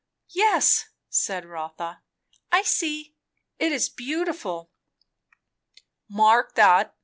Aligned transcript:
"Yes," 0.33 0.85
said 1.11 1.45
Rotha, 1.45 2.01
"I 2.51 2.63
see. 2.63 3.13
It 3.59 3.71
is 3.71 3.87
beautiful." 3.87 4.71
"Mark 6.09 6.55
that 6.55 6.87
No. 6.87 6.93